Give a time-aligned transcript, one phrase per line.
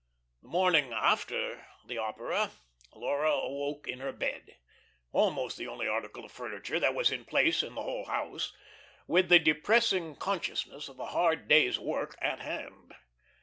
[0.41, 2.53] The morning after the opera,
[2.95, 4.57] Laura woke in her bed
[5.11, 8.51] almost the only article of furniture that was in place in the whole house
[9.05, 12.95] with the depressing consciousness of a hard day's work at hand.